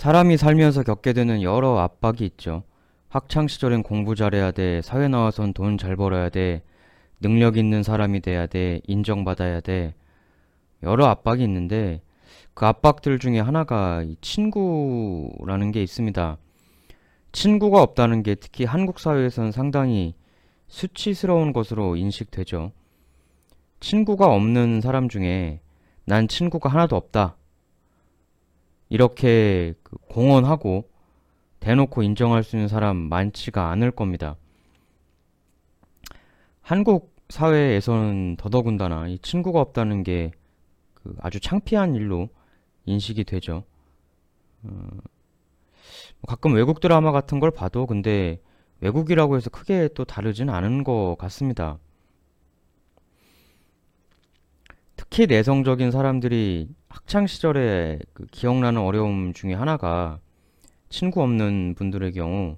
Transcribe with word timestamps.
사람이 0.00 0.38
살면서 0.38 0.82
겪게 0.82 1.12
되는 1.12 1.42
여러 1.42 1.76
압박이 1.76 2.20
있죠. 2.20 2.62
학창 3.10 3.48
시절엔 3.48 3.82
공부 3.82 4.14
잘해야 4.14 4.50
돼, 4.50 4.80
사회 4.80 5.08
나와선 5.08 5.52
돈 5.52 5.76
잘 5.76 5.94
벌어야 5.94 6.30
돼, 6.30 6.62
능력 7.20 7.58
있는 7.58 7.82
사람이 7.82 8.20
돼야 8.20 8.46
돼, 8.46 8.80
인정받아야 8.86 9.60
돼. 9.60 9.94
여러 10.82 11.04
압박이 11.04 11.44
있는데 11.44 12.00
그 12.54 12.64
압박들 12.64 13.18
중에 13.18 13.40
하나가 13.40 14.02
이 14.02 14.16
친구라는 14.22 15.70
게 15.70 15.82
있습니다. 15.82 16.38
친구가 17.32 17.82
없다는 17.82 18.22
게 18.22 18.36
특히 18.36 18.64
한국 18.64 19.00
사회에서는 19.00 19.52
상당히 19.52 20.14
수치스러운 20.68 21.52
것으로 21.52 21.96
인식되죠. 21.96 22.72
친구가 23.80 24.32
없는 24.32 24.80
사람 24.80 25.10
중에 25.10 25.60
난 26.06 26.26
친구가 26.26 26.70
하나도 26.70 26.96
없다. 26.96 27.36
이렇게 28.90 29.74
그 29.82 29.96
공언하고 30.08 30.88
대놓고 31.60 32.02
인정할 32.02 32.42
수 32.44 32.56
있는 32.56 32.68
사람 32.68 32.96
많지가 32.96 33.70
않을 33.70 33.90
겁니다. 33.92 34.36
한국 36.60 37.14
사회에서는 37.30 38.36
더더군다나 38.36 39.08
이 39.08 39.18
친구가 39.20 39.58
없다는 39.60 40.02
게 40.02 40.32
그 41.02 41.14
아주 41.20 41.40
창피한 41.40 41.94
일로 41.94 42.28
인식이 42.84 43.24
되죠. 43.24 43.64
어, 44.62 44.88
가끔 46.26 46.54
외국 46.54 46.80
드라마 46.80 47.12
같은 47.12 47.40
걸 47.40 47.50
봐도 47.50 47.86
근데 47.86 48.40
외국이라고 48.80 49.36
해서 49.36 49.50
크게 49.50 49.88
또 49.94 50.04
다르진 50.04 50.50
않은 50.50 50.84
것 50.84 51.16
같습니다. 51.18 51.78
특히 55.10 55.26
내성적인 55.26 55.90
사람들이 55.90 56.68
학창 56.88 57.26
시절에 57.26 57.98
그 58.12 58.26
기억나는 58.26 58.80
어려움 58.80 59.32
중에 59.32 59.54
하나가 59.54 60.20
친구 60.88 61.20
없는 61.20 61.74
분들의 61.76 62.12
경우 62.12 62.56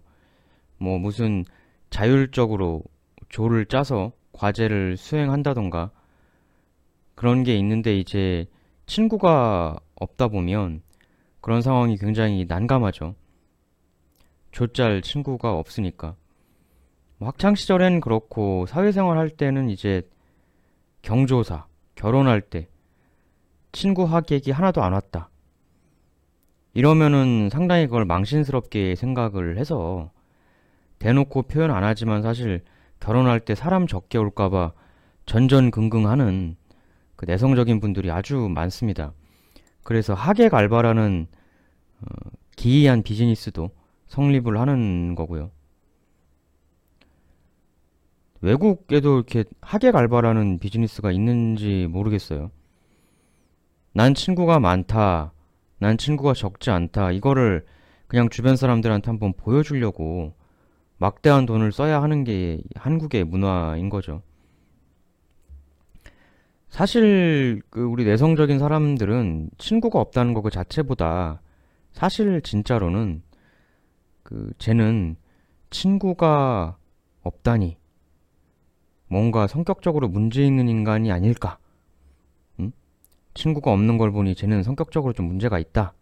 뭐 0.76 0.98
무슨 0.98 1.46
자율적으로 1.88 2.82
조를 3.30 3.64
짜서 3.64 4.12
과제를 4.32 4.98
수행한다던가 4.98 5.92
그런 7.14 7.42
게 7.42 7.56
있는데 7.56 7.96
이제 7.96 8.44
친구가 8.84 9.78
없다 9.94 10.28
보면 10.28 10.82
그런 11.40 11.62
상황이 11.62 11.96
굉장히 11.96 12.44
난감하죠. 12.46 13.14
조짤 14.50 15.00
친구가 15.00 15.54
없으니까. 15.54 16.16
뭐 17.16 17.28
학창 17.28 17.54
시절엔 17.54 18.02
그렇고 18.02 18.66
사회생활 18.66 19.16
할 19.16 19.30
때는 19.30 19.70
이제 19.70 20.06
경조사, 21.00 21.66
결혼할 22.02 22.40
때 22.40 22.66
친구 23.70 24.02
하객이 24.02 24.50
하나도 24.50 24.82
안 24.82 24.92
왔다. 24.92 25.30
이러면은 26.74 27.48
상당히 27.48 27.86
그걸 27.86 28.04
망신스럽게 28.06 28.96
생각을 28.96 29.56
해서 29.56 30.10
대놓고 30.98 31.42
표현 31.42 31.70
안 31.70 31.84
하지만 31.84 32.22
사실 32.22 32.64
결혼할 32.98 33.38
때 33.38 33.54
사람 33.54 33.86
적게 33.86 34.18
올까봐 34.18 34.72
전전긍긍하는 35.26 36.56
그 37.14 37.24
내성적인 37.24 37.78
분들이 37.78 38.10
아주 38.10 38.48
많습니다. 38.52 39.12
그래서 39.84 40.12
하객 40.12 40.54
알바라는 40.54 41.28
어, 42.00 42.04
기이한 42.56 43.04
비즈니스도 43.04 43.70
성립을 44.08 44.58
하는 44.58 45.14
거고요. 45.14 45.52
외국에도 48.42 49.14
이렇게 49.14 49.44
하객 49.60 49.94
알바라는 49.96 50.58
비즈니스가 50.58 51.12
있는지 51.12 51.86
모르겠어요. 51.88 52.50
난 53.94 54.14
친구가 54.14 54.58
많다. 54.58 55.32
난 55.78 55.96
친구가 55.96 56.34
적지 56.34 56.70
않다. 56.70 57.12
이거를 57.12 57.64
그냥 58.08 58.28
주변 58.28 58.56
사람들한테 58.56 59.10
한번 59.10 59.32
보여주려고 59.32 60.34
막대한 60.98 61.46
돈을 61.46 61.72
써야 61.72 62.02
하는 62.02 62.24
게 62.24 62.60
한국의 62.74 63.24
문화인 63.24 63.88
거죠. 63.88 64.22
사실 66.68 67.62
그 67.70 67.82
우리 67.82 68.04
내성적인 68.04 68.58
사람들은 68.58 69.50
친구가 69.58 70.00
없다는 70.00 70.34
거그 70.34 70.50
자체보다 70.50 71.42
사실 71.92 72.40
진짜로는 72.40 73.22
그 74.22 74.52
쟤는 74.58 75.16
친구가 75.70 76.76
없다니 77.22 77.76
뭔가 79.12 79.46
성격적으로 79.46 80.08
문제 80.08 80.42
있는 80.42 80.70
인간이 80.70 81.12
아닐까? 81.12 81.58
응? 82.60 82.72
친구가 83.34 83.70
없는 83.70 83.98
걸 83.98 84.10
보니 84.10 84.34
쟤는 84.34 84.62
성격적으로 84.62 85.12
좀 85.12 85.26
문제가 85.26 85.58
있다. 85.58 85.92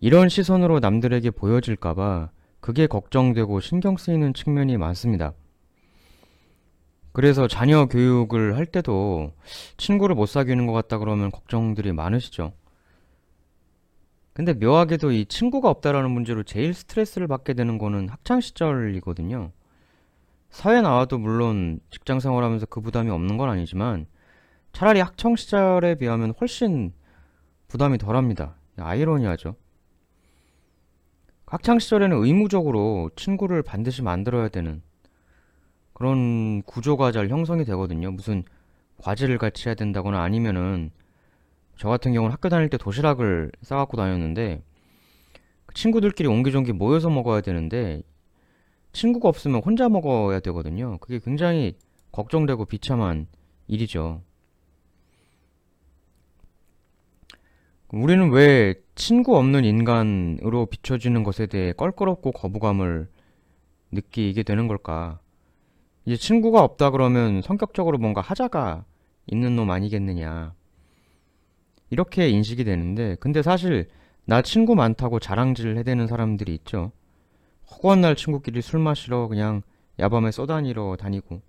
이런 0.00 0.30
시선으로 0.30 0.80
남들에게 0.80 1.30
보여질까봐 1.32 2.30
그게 2.60 2.86
걱정되고 2.86 3.60
신경 3.60 3.98
쓰이는 3.98 4.32
측면이 4.32 4.78
많습니다. 4.78 5.34
그래서 7.12 7.46
자녀 7.48 7.84
교육을 7.84 8.56
할 8.56 8.64
때도 8.64 9.34
친구를 9.76 10.16
못 10.16 10.24
사귀는 10.24 10.66
것 10.66 10.72
같다 10.72 10.96
그러면 10.96 11.30
걱정들이 11.30 11.92
많으시죠. 11.92 12.54
근데 14.32 14.54
묘하게도 14.54 15.12
이 15.12 15.26
친구가 15.26 15.68
없다라는 15.68 16.10
문제로 16.10 16.44
제일 16.44 16.72
스트레스를 16.72 17.28
받게 17.28 17.52
되는 17.52 17.76
거는 17.76 18.08
학창 18.08 18.40
시절이거든요. 18.40 19.52
사회 20.54 20.80
나와도 20.80 21.18
물론 21.18 21.80
직장 21.90 22.20
생활하면서 22.20 22.66
그 22.66 22.80
부담이 22.80 23.10
없는 23.10 23.38
건 23.38 23.50
아니지만 23.50 24.06
차라리 24.72 25.00
학창 25.00 25.34
시절에 25.34 25.96
비하면 25.96 26.32
훨씬 26.40 26.92
부담이 27.66 27.98
덜합니다. 27.98 28.54
아이러니하죠. 28.78 29.56
학창 31.44 31.80
시절에는 31.80 32.16
의무적으로 32.16 33.10
친구를 33.16 33.64
반드시 33.64 34.02
만들어야 34.02 34.48
되는 34.48 34.80
그런 35.92 36.62
구조가 36.62 37.10
잘 37.10 37.28
형성이 37.30 37.64
되거든요. 37.64 38.12
무슨 38.12 38.44
과제를 38.98 39.38
같이 39.38 39.68
해야 39.68 39.74
된다거나 39.74 40.22
아니면은 40.22 40.92
저 41.76 41.88
같은 41.88 42.12
경우는 42.12 42.32
학교 42.32 42.48
다닐 42.48 42.70
때 42.70 42.78
도시락을 42.78 43.50
싸갖고 43.62 43.96
다녔는데 43.96 44.62
그 45.66 45.74
친구들끼리 45.74 46.28
옹기종기 46.28 46.72
모여서 46.74 47.10
먹어야 47.10 47.40
되는데 47.40 48.02
친구가 48.94 49.28
없으면 49.28 49.60
혼자 49.62 49.88
먹어야 49.90 50.40
되거든요. 50.40 50.96
그게 50.98 51.18
굉장히 51.18 51.76
걱정되고 52.12 52.64
비참한 52.64 53.26
일이죠. 53.66 54.22
우리는 57.92 58.30
왜 58.30 58.74
친구 58.94 59.36
없는 59.36 59.64
인간으로 59.64 60.66
비춰지는 60.66 61.22
것에 61.22 61.46
대해 61.46 61.72
껄끄럽고 61.72 62.32
거부감을 62.32 63.08
느끼게 63.92 64.42
되는 64.42 64.66
걸까? 64.66 65.20
이제 66.04 66.16
친구가 66.16 66.62
없다 66.62 66.90
그러면 66.90 67.40
성격적으로 67.42 67.98
뭔가 67.98 68.20
하자가 68.20 68.84
있는 69.26 69.56
놈 69.56 69.70
아니겠느냐. 69.70 70.54
이렇게 71.90 72.28
인식이 72.28 72.64
되는데, 72.64 73.16
근데 73.20 73.42
사실 73.42 73.88
나 74.24 74.42
친구 74.42 74.74
많다고 74.74 75.20
자랑질 75.20 75.76
해대는 75.78 76.06
사람들이 76.06 76.52
있죠. 76.54 76.90
허구한 77.70 78.00
날 78.00 78.16
친구끼리 78.16 78.62
술 78.62 78.80
마시러 78.80 79.28
그냥 79.28 79.62
야밤에 79.98 80.30
쏘다니러 80.30 80.96
다니고. 80.96 81.40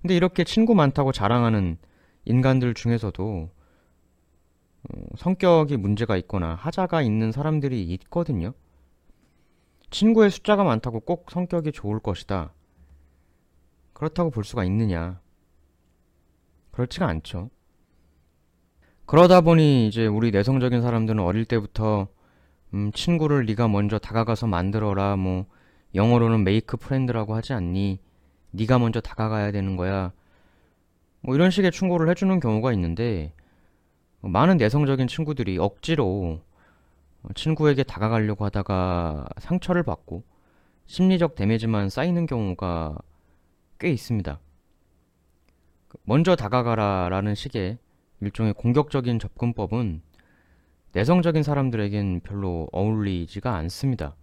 근데 0.00 0.16
이렇게 0.16 0.44
친구 0.44 0.74
많다고 0.74 1.12
자랑하는 1.12 1.78
인간들 2.24 2.74
중에서도 2.74 3.50
어, 4.82 5.02
성격이 5.16 5.76
문제가 5.76 6.16
있거나 6.18 6.54
하자가 6.54 7.02
있는 7.02 7.32
사람들이 7.32 7.82
있거든요. 7.82 8.52
친구의 9.90 10.30
숫자가 10.30 10.64
많다고 10.64 11.00
꼭 11.00 11.30
성격이 11.30 11.72
좋을 11.72 11.98
것이다. 11.98 12.52
그렇다고 13.92 14.30
볼 14.30 14.44
수가 14.44 14.64
있느냐? 14.64 15.20
그렇지가 16.70 17.06
않죠. 17.06 17.50
그러다 19.06 19.40
보니 19.40 19.88
이제 19.88 20.06
우리 20.06 20.30
내성적인 20.30 20.82
사람들은 20.82 21.20
어릴 21.20 21.46
때부터 21.46 22.08
음, 22.74 22.92
친구를 22.92 23.46
네가 23.46 23.68
먼저 23.68 23.98
다가가서 23.98 24.46
만들어라. 24.46 25.16
뭐 25.16 25.46
영어로는 25.94 26.44
make 26.44 26.76
friend라고 26.76 27.34
하지 27.34 27.52
않니? 27.52 27.98
네가 28.50 28.78
먼저 28.78 29.00
다가가야 29.00 29.52
되는 29.52 29.76
거야. 29.76 30.12
뭐 31.20 31.34
이런 31.34 31.50
식의 31.50 31.72
충고를 31.72 32.08
해주는 32.10 32.38
경우가 32.40 32.72
있는데 32.74 33.32
많은 34.20 34.56
내성적인 34.56 35.08
친구들이 35.08 35.58
억지로 35.58 36.40
친구에게 37.34 37.82
다가가려고 37.82 38.44
하다가 38.44 39.26
상처를 39.38 39.82
받고 39.82 40.22
심리적 40.86 41.34
데미지만 41.34 41.90
쌓이는 41.90 42.26
경우가 42.26 42.96
꽤 43.78 43.90
있습니다. 43.90 44.38
먼저 46.04 46.36
다가가라 46.36 47.08
라는 47.08 47.34
식의 47.34 47.78
일종의 48.20 48.54
공격적인 48.54 49.18
접근법은 49.18 50.02
내성적인 50.92 51.42
사람들에겐 51.42 52.20
별로 52.20 52.68
어울리지가 52.72 53.54
않습니다. 53.56 54.16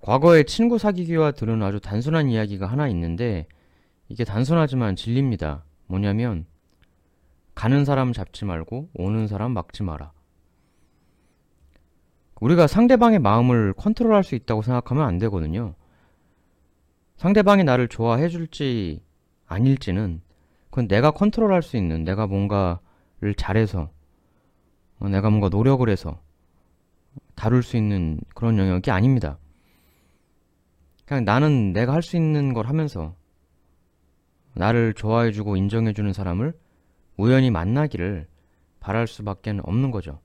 과거에 0.00 0.42
친구 0.42 0.78
사귀기와 0.78 1.32
들은 1.32 1.62
아주 1.62 1.80
단순한 1.80 2.28
이야기가 2.28 2.66
하나 2.66 2.88
있는데 2.88 3.46
이게 4.08 4.24
단순하지만 4.24 4.96
진리입니다. 4.96 5.64
뭐냐면 5.86 6.46
가는 7.54 7.84
사람 7.84 8.12
잡지 8.12 8.44
말고 8.44 8.90
오는 8.94 9.26
사람 9.26 9.52
막지 9.52 9.82
마라. 9.82 10.12
우리가 12.40 12.66
상대방의 12.66 13.20
마음을 13.20 13.72
컨트롤할 13.74 14.24
수 14.24 14.34
있다고 14.34 14.62
생각하면 14.62 15.06
안 15.06 15.18
되거든요. 15.18 15.74
상대방이 17.16 17.64
나를 17.64 17.88
좋아해 17.88 18.28
줄지 18.28 19.00
아닐지는 19.46 20.20
그건 20.68 20.88
내가 20.88 21.12
컨트롤할 21.12 21.62
수 21.62 21.76
있는 21.76 22.04
내가 22.04 22.26
뭔가를 22.26 22.83
잘해서 23.32 23.90
어, 24.98 25.08
내가 25.08 25.30
뭔가 25.30 25.48
노력을 25.48 25.88
해서 25.88 26.20
다룰 27.34 27.62
수 27.62 27.78
있는 27.78 28.20
그런 28.34 28.58
영역이 28.58 28.90
아닙니다. 28.90 29.38
그냥 31.06 31.24
나는 31.24 31.72
내가 31.72 31.94
할 31.94 32.02
수 32.02 32.16
있는 32.16 32.52
걸 32.52 32.66
하면서 32.66 33.14
나를 34.54 34.94
좋아해주고 34.94 35.56
인정해주는 35.56 36.12
사람을 36.12 36.52
우연히 37.16 37.50
만나기를 37.50 38.26
바랄 38.80 39.06
수밖에 39.06 39.58
없는 39.62 39.90
거죠. 39.90 40.20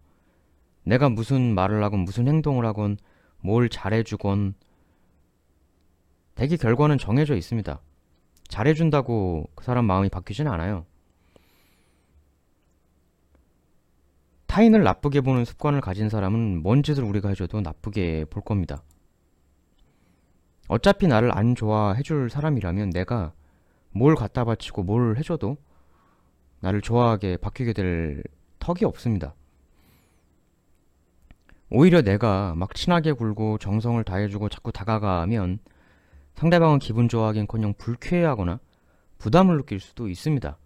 내가 0.83 1.09
무슨 1.09 1.53
말을 1.55 1.83
하건 1.83 2.01
무슨 2.01 2.27
행동을 2.27 2.65
하건 2.65 2.97
뭘 3.41 3.69
잘해주건 3.69 4.55
대기 6.35 6.57
결과는 6.57 6.97
정해져 6.97 7.35
있습니다. 7.35 7.79
잘해준다고 8.47 9.49
그 9.55 9.63
사람 9.63 9.85
마음이 9.85 10.09
바뀌진 10.09 10.47
않아요. 10.47 10.85
타인을 14.49 14.81
나쁘게 14.83 15.21
보는 15.21 15.45
습관을 15.45 15.79
가진 15.79 16.09
사람은 16.09 16.63
뭔 16.63 16.81
짓을 16.81 17.03
우리가 17.03 17.29
해줘도 17.29 17.61
나쁘게 17.61 18.25
볼 18.31 18.41
겁니다. 18.41 18.81
어차피 20.67 21.07
나를 21.07 21.31
안 21.37 21.53
좋아해줄 21.53 22.31
사람이라면 22.31 22.89
내가 22.89 23.31
뭘 23.91 24.15
갖다 24.15 24.45
바치고 24.45 24.81
뭘 24.83 25.17
해줘도 25.17 25.57
나를 26.61 26.81
좋아하게 26.81 27.37
바뀌게 27.37 27.73
될 27.73 28.23
턱이 28.57 28.85
없습니다. 28.85 29.35
오히려 31.69 32.01
내가 32.01 32.55
막 32.55 32.73
친하게 32.73 33.11
굴고 33.11 33.59
정성을 33.59 34.03
다해주고 34.03 34.49
자꾸 34.49 34.71
다가가면 34.71 35.59
상대방은 36.33 36.79
기분 36.79 37.07
좋아하긴커녕 37.07 37.75
불쾌해하거나 37.77 38.59
부담을 39.19 39.57
느낄 39.57 39.79
수도 39.79 40.09
있습니다. 40.09 40.57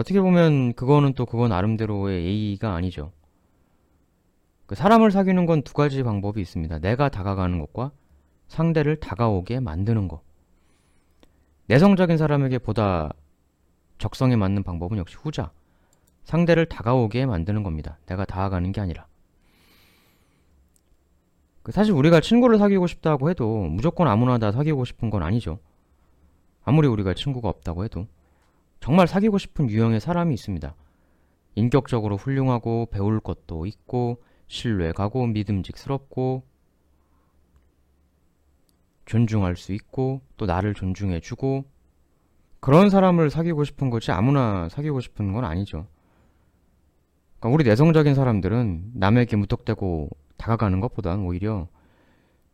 어떻게 0.00 0.18
보면 0.20 0.72
그거는 0.72 1.12
또 1.12 1.26
그건 1.26 1.50
나름대로의 1.50 2.24
예의가 2.24 2.74
아니죠. 2.74 3.12
그 4.66 4.74
사람을 4.74 5.10
사귀는 5.10 5.44
건 5.44 5.62
두 5.62 5.74
가지 5.74 6.02
방법이 6.02 6.40
있습니다. 6.40 6.78
내가 6.78 7.10
다가가는 7.10 7.58
것과 7.58 7.92
상대를 8.48 8.96
다가오게 8.96 9.60
만드는 9.60 10.08
것. 10.08 10.22
내성적인 11.66 12.16
사람에게 12.16 12.58
보다 12.58 13.12
적성에 13.98 14.36
맞는 14.36 14.62
방법은 14.62 14.96
역시 14.96 15.16
후자. 15.20 15.52
상대를 16.24 16.66
다가오게 16.66 17.26
만드는 17.26 17.62
겁니다. 17.62 17.98
내가 18.06 18.24
다가가는 18.24 18.72
게 18.72 18.80
아니라. 18.80 19.06
그 21.62 21.72
사실 21.72 21.92
우리가 21.92 22.20
친구를 22.20 22.58
사귀고 22.58 22.86
싶다고 22.86 23.28
해도 23.28 23.64
무조건 23.64 24.08
아무나 24.08 24.38
다 24.38 24.50
사귀고 24.50 24.86
싶은 24.86 25.10
건 25.10 25.22
아니죠. 25.22 25.58
아무리 26.64 26.88
우리가 26.88 27.12
친구가 27.12 27.50
없다고 27.50 27.84
해도. 27.84 28.06
정말 28.80 29.06
사귀고 29.06 29.38
싶은 29.38 29.68
유형의 29.68 30.00
사람이 30.00 30.34
있습니다. 30.34 30.74
인격적으로 31.54 32.16
훌륭하고 32.16 32.86
배울 32.90 33.20
것도 33.20 33.66
있고 33.66 34.22
신뢰가고 34.48 35.26
믿음직스럽고 35.26 36.42
존중할 39.04 39.56
수 39.56 39.72
있고 39.72 40.22
또 40.36 40.46
나를 40.46 40.74
존중해주고 40.74 41.64
그런 42.60 42.90
사람을 42.90 43.30
사귀고 43.30 43.64
싶은 43.64 43.90
거지 43.90 44.12
아무나 44.12 44.68
사귀고 44.68 45.00
싶은 45.00 45.32
건 45.32 45.44
아니죠. 45.44 45.86
그러니까 47.38 47.54
우리 47.54 47.64
내성적인 47.64 48.14
사람들은 48.14 48.92
남에게 48.94 49.36
무턱대고 49.36 50.10
다가가는 50.36 50.80
것보단 50.80 51.20
오히려 51.20 51.68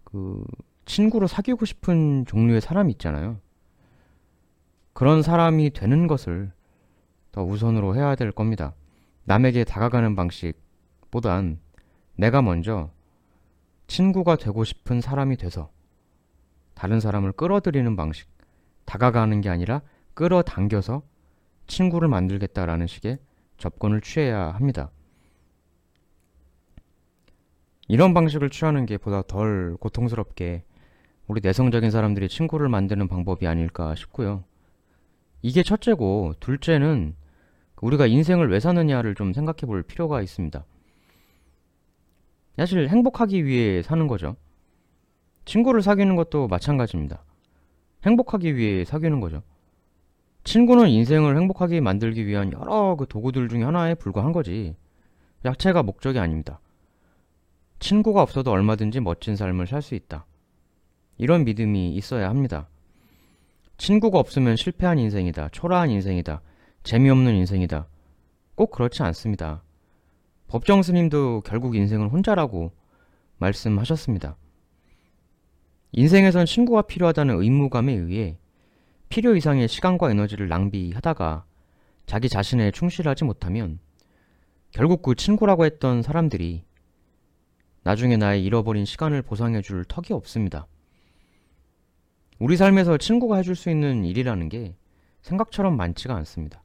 그 0.05 0.45
친구로 0.87 1.27
사귀고 1.27 1.67
싶은 1.67 2.25
종류의 2.27 2.61
사람이 2.61 2.93
있잖아요. 2.93 3.39
그런 4.97 5.21
사람이 5.21 5.73
되는 5.75 6.07
것을 6.07 6.51
더 7.31 7.45
우선으로 7.45 7.97
해야 7.97 8.15
될 8.15 8.33
겁니다. 8.33 8.73
남에게 9.25 9.63
다가가는 9.63 10.17
방식보단 10.17 11.61
내가 12.15 12.41
먼저 12.41 12.91
친구가 13.89 14.37
되고 14.37 14.65
싶은 14.65 15.03
사람이 15.03 15.37
돼서 15.37 15.71
다른 16.73 16.99
사람을 16.99 17.33
끌어들이는 17.33 17.95
방식, 17.95 18.27
다가가는 18.87 19.43
게 19.43 19.51
아니라 19.51 19.83
끌어당겨서 20.15 21.03
친구를 21.67 22.09
만들겠다라는 22.09 22.87
식의 22.87 23.19
접근을 23.59 24.01
취해야 24.01 24.47
합니다. 24.53 24.91
이런 27.87 28.15
방식을 28.15 28.49
취하는 28.49 28.87
게 28.87 28.97
보다 28.97 29.21
덜 29.21 29.77
고통스럽게 29.77 30.65
우리 31.27 31.43
내성적인 31.43 31.91
사람들이 31.91 32.31
친구를 32.31 32.71
만드는 32.71 33.09
방법이 33.09 33.47
아닐까 33.47 33.95
싶고요. 33.95 34.45
이게 35.47 35.63
첫째고 35.63 36.35
둘째는 36.41 37.15
우리가 37.81 38.09
인생을 38.09 38.51
왜 38.51 38.59
사느냐를 38.59 39.15
좀 39.15 39.33
생각해 39.33 39.59
볼 39.61 39.85
필요가 39.85 40.21
있습니다. 40.21 40.65
사실 42.57 42.89
행복하기 42.89 43.45
위해 43.45 43.81
사는 43.81 44.09
거죠. 44.09 44.35
친구를 45.45 45.83
사귀는 45.83 46.17
것도 46.17 46.49
마찬가지입니다. 46.49 47.23
행복하기 48.05 48.57
위해 48.57 48.85
사귀는 48.85 49.21
거죠. 49.21 49.45
친구는 50.43 50.89
인생을 50.89 51.37
행복하게 51.37 51.81
만들기 51.81 52.27
위한 52.27 52.53
여러 52.53 52.97
그 52.97 53.07
도구들 53.07 53.49
중에 53.49 53.63
하나에 53.63 53.95
불과한 53.95 54.33
거지. 54.33 54.75
야채가 55.45 55.85
목적이 55.85 56.19
아닙니다. 56.19 56.59
친구가 57.79 58.21
없어도 58.21 58.51
얼마든지 58.51 58.99
멋진 58.99 59.37
삶을 59.37 59.69
살 59.69 59.81
수 59.81 59.95
있다. 59.95 60.27
이런 61.19 61.45
믿음이 61.45 61.95
있어야 61.95 62.31
합니다. 62.31 62.69
친구가 63.79 64.19
없으면 64.19 64.57
실패한 64.57 64.99
인생이다. 64.99 65.51
초라한 65.51 65.91
인생이다. 65.91 66.41
재미없는 66.83 67.35
인생이다. 67.35 67.87
꼭 68.55 68.71
그렇지 68.71 69.03
않습니다. 69.03 69.63
법정 70.49 70.83
스님도 70.83 71.43
결국 71.45 71.77
인생은 71.77 72.09
혼자라고 72.09 72.73
말씀하셨습니다. 73.39 74.37
인생에선 75.93 76.47
친구가 76.47 76.83
필요하다는 76.83 77.43
의무감에 77.43 77.93
의해 77.93 78.39
필요 79.09 79.37
이상의 79.37 79.69
시간과 79.69 80.11
에너지를 80.11 80.49
낭비하다가 80.49 81.45
자기 82.07 82.29
자신에 82.29 82.71
충실하지 82.71 83.25
못하면 83.25 83.79
결국 84.71 85.03
그 85.03 85.15
친구라고 85.15 85.65
했던 85.65 86.03
사람들이 86.03 86.65
나중에 87.83 88.17
나의 88.17 88.45
잃어버린 88.45 88.85
시간을 88.85 89.23
보상해 89.23 89.63
줄 89.63 89.85
턱이 89.85 90.13
없습니다. 90.13 90.67
우리 92.39 92.57
삶에서 92.57 92.99
친구가 92.99 93.37
해줄 93.37 93.57
수 93.57 93.71
있는 93.71 94.05
일이라는 94.05 94.49
게 94.49 94.75
생각처럼 95.23 95.77
많지가 95.77 96.15
않습니다. 96.17 96.63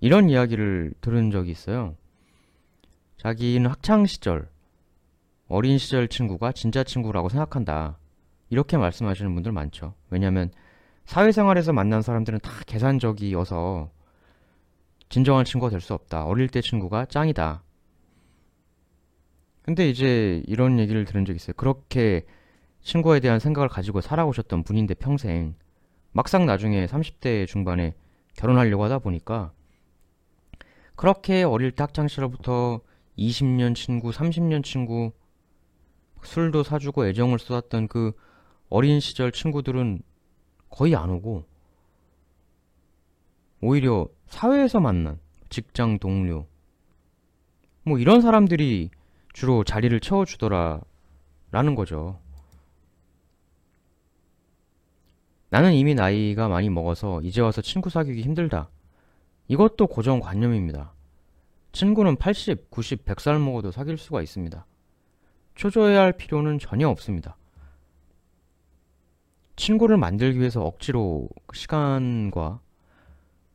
이런 0.00 0.28
이야기를 0.30 0.94
들은 1.00 1.30
적이 1.30 1.52
있어요. 1.52 1.94
자기는 3.18 3.70
학창 3.70 4.04
시절, 4.06 4.50
어린 5.46 5.78
시절 5.78 6.08
친구가 6.08 6.52
진짜 6.52 6.82
친구라고 6.82 7.28
생각한다. 7.28 7.98
이렇게 8.50 8.76
말씀하시는 8.76 9.32
분들 9.32 9.52
많죠. 9.52 9.94
왜냐하면 10.10 10.50
사회생활에서 11.04 11.72
만난 11.72 12.02
사람들은 12.02 12.40
다 12.40 12.50
계산적이어서 12.66 13.90
진정한 15.08 15.44
친구가 15.44 15.70
될 15.70 15.80
수 15.80 15.94
없다. 15.94 16.24
어릴 16.24 16.48
때 16.48 16.60
친구가 16.60 17.06
짱이다. 17.06 17.62
근데 19.62 19.88
이제 19.88 20.42
이런 20.46 20.78
얘기를 20.78 21.04
들은 21.04 21.24
적 21.24 21.34
있어요. 21.34 21.54
그렇게 21.56 22.26
친구에 22.82 23.20
대한 23.20 23.38
생각을 23.38 23.68
가지고 23.68 24.00
살아오셨던 24.00 24.64
분인데 24.64 24.94
평생 24.94 25.54
막상 26.10 26.46
나중에 26.46 26.86
30대 26.86 27.46
중반에 27.46 27.94
결혼하려고 28.36 28.84
하다 28.84 28.98
보니까 28.98 29.52
그렇게 30.96 31.42
어릴 31.42 31.70
때 31.70 31.84
학창 31.84 32.08
시절부터 32.08 32.80
20년 33.18 33.74
친구, 33.74 34.10
30년 34.10 34.64
친구 34.64 35.12
술도 36.22 36.62
사주고 36.62 37.06
애정을 37.06 37.38
쏟았던 37.38 37.88
그 37.88 38.12
어린 38.68 39.00
시절 39.00 39.32
친구들은 39.32 40.02
거의 40.70 40.96
안 40.96 41.10
오고 41.10 41.44
오히려 43.60 44.08
사회에서 44.28 44.80
만난 44.80 45.20
직장 45.50 45.98
동료 45.98 46.46
뭐 47.84 47.98
이런 47.98 48.20
사람들이 48.20 48.90
주로 49.32 49.64
자리를 49.64 49.98
채워주더라 50.00 50.80
라는 51.50 51.74
거죠. 51.74 52.20
나는 55.50 55.74
이미 55.74 55.94
나이가 55.94 56.48
많이 56.48 56.70
먹어서 56.70 57.20
이제 57.22 57.40
와서 57.40 57.60
친구 57.60 57.90
사귀기 57.90 58.22
힘들다. 58.22 58.70
이것도 59.48 59.86
고정관념입니다. 59.86 60.94
친구는 61.72 62.16
80, 62.16 62.70
90, 62.70 63.04
100살 63.04 63.38
먹어도 63.38 63.70
사귈 63.70 63.98
수가 63.98 64.22
있습니다. 64.22 64.66
초조해야 65.54 66.00
할 66.00 66.12
필요는 66.12 66.58
전혀 66.58 66.88
없습니다. 66.88 67.36
친구를 69.56 69.96
만들기 69.96 70.38
위해서 70.38 70.64
억지로 70.64 71.28
시간과 71.52 72.60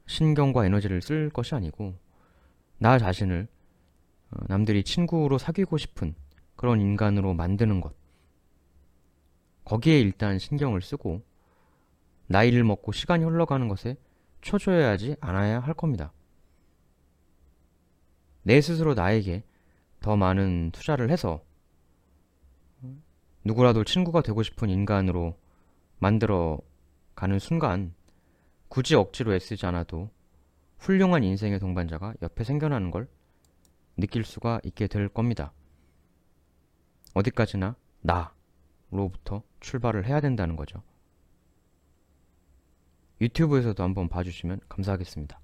신경과 0.05 0.65
에너지를 0.65 1.01
쓸 1.01 1.29
것이 1.29 1.55
아니고 1.55 1.95
나 2.77 2.99
자신을 2.99 3.47
어, 3.47 3.56
남들이 4.47 4.83
친구로 4.83 5.37
사귀고 5.37 5.77
싶은 5.77 6.15
그런 6.55 6.81
인간으로 6.81 7.33
만드는 7.33 7.81
것. 7.81 7.95
거기에 9.63 9.99
일단 9.99 10.39
신경을 10.39 10.81
쓰고 10.81 11.23
나이를 12.27 12.63
먹고 12.63 12.91
시간이 12.91 13.23
흘러가는 13.23 13.67
것에 13.67 13.97
초조해하지 14.41 15.17
않아야 15.19 15.59
할 15.59 15.73
겁니다. 15.73 16.13
내 18.43 18.61
스스로 18.61 18.93
나에게 18.93 19.43
더 19.99 20.15
많은 20.15 20.71
투자를 20.71 21.09
해서 21.09 21.43
누구라도 23.43 23.83
친구가 23.83 24.21
되고 24.21 24.43
싶은 24.43 24.69
인간으로 24.69 25.37
만들어 25.99 26.59
가는 27.15 27.39
순간 27.39 27.93
굳이 28.67 28.95
억지로 28.95 29.33
애쓰지 29.33 29.65
않아도 29.65 30.09
훌륭한 30.77 31.23
인생의 31.23 31.59
동반자가 31.59 32.13
옆에 32.21 32.43
생겨나는 32.43 32.91
걸 32.91 33.07
느낄 33.97 34.23
수가 34.23 34.61
있게 34.63 34.87
될 34.87 35.09
겁니다. 35.09 35.51
어디까지나 37.13 37.75
나로부터 38.01 39.43
출발을 39.59 40.05
해야 40.05 40.21
된다는 40.21 40.55
거죠. 40.55 40.83
유튜브에서도 43.19 43.81
한번 43.81 44.07
봐주시면 44.07 44.61
감사하겠습니다. 44.69 45.39